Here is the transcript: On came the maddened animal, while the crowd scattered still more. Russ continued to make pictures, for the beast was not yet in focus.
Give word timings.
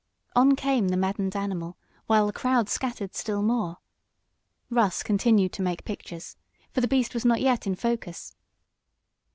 On 0.35 0.55
came 0.55 0.87
the 0.87 0.97
maddened 0.97 1.35
animal, 1.35 1.77
while 2.07 2.25
the 2.25 2.33
crowd 2.33 2.67
scattered 2.69 3.13
still 3.13 3.43
more. 3.43 3.77
Russ 4.71 5.03
continued 5.03 5.53
to 5.53 5.61
make 5.61 5.85
pictures, 5.85 6.37
for 6.73 6.81
the 6.81 6.87
beast 6.87 7.13
was 7.13 7.23
not 7.23 7.39
yet 7.39 7.67
in 7.67 7.75
focus. 7.75 8.33